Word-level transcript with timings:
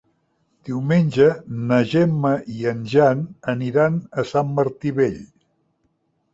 Diumenge 0.69 1.27
na 1.73 1.77
Gemma 1.91 2.33
i 2.55 2.67
en 2.73 2.81
Jan 2.95 3.23
aniran 3.55 4.03
a 4.25 4.29
Sant 4.33 4.53
Martí 4.59 4.99
Vell. 5.01 5.23